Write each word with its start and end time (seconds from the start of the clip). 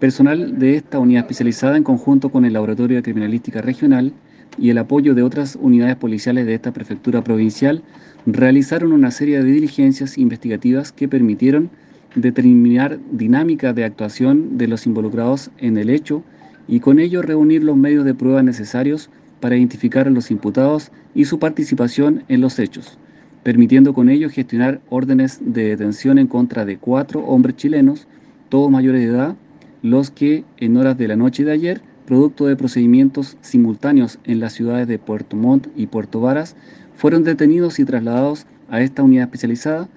Personal 0.00 0.58
de 0.58 0.76
esta 0.76 0.98
unidad 0.98 1.22
especializada, 1.22 1.78
en 1.78 1.82
conjunto 1.82 2.28
con 2.28 2.44
el 2.44 2.52
Laboratorio 2.52 2.98
de 2.98 3.02
Criminalística 3.02 3.62
Regional 3.62 4.12
y 4.58 4.68
el 4.68 4.76
apoyo 4.76 5.14
de 5.14 5.22
otras 5.22 5.56
unidades 5.58 5.96
policiales 5.96 6.44
de 6.44 6.52
esta 6.52 6.70
prefectura 6.70 7.24
provincial, 7.24 7.82
realizaron 8.26 8.92
una 8.92 9.10
serie 9.10 9.42
de 9.42 9.50
diligencias 9.50 10.18
investigativas 10.18 10.92
que 10.92 11.08
permitieron 11.08 11.70
determinar 12.14 12.98
dinámica 13.10 13.72
de 13.72 13.84
actuación 13.84 14.58
de 14.58 14.68
los 14.68 14.86
involucrados 14.86 15.50
en 15.56 15.78
el 15.78 15.88
hecho 15.88 16.22
y 16.68 16.80
con 16.80 16.98
ello 16.98 17.22
reunir 17.22 17.64
los 17.64 17.78
medios 17.78 18.04
de 18.04 18.12
prueba 18.12 18.42
necesarios 18.42 19.08
para 19.40 19.56
identificar 19.56 20.06
a 20.06 20.10
los 20.10 20.30
imputados 20.30 20.92
y 21.14 21.24
su 21.24 21.38
participación 21.38 22.22
en 22.28 22.42
los 22.42 22.58
hechos, 22.58 22.98
permitiendo 23.42 23.94
con 23.94 24.10
ello 24.10 24.28
gestionar 24.28 24.78
órdenes 24.90 25.40
de 25.40 25.70
detención 25.70 26.18
en 26.18 26.26
contra 26.26 26.66
de 26.66 26.76
cuatro 26.76 27.20
hombres 27.20 27.56
chilenos, 27.56 28.06
todos 28.50 28.70
mayores 28.70 29.00
de 29.00 29.08
edad, 29.08 29.36
los 29.90 30.10
que 30.10 30.44
en 30.56 30.76
horas 30.76 30.98
de 30.98 31.08
la 31.08 31.16
noche 31.16 31.44
de 31.44 31.52
ayer, 31.52 31.80
producto 32.06 32.46
de 32.46 32.56
procedimientos 32.56 33.36
simultáneos 33.40 34.18
en 34.24 34.40
las 34.40 34.52
ciudades 34.52 34.88
de 34.88 34.98
Puerto 34.98 35.36
Montt 35.36 35.68
y 35.76 35.86
Puerto 35.86 36.20
Varas, 36.20 36.56
fueron 36.94 37.22
detenidos 37.22 37.78
y 37.78 37.84
trasladados 37.84 38.46
a 38.68 38.80
esta 38.80 39.02
unidad 39.02 39.24
especializada 39.24 39.88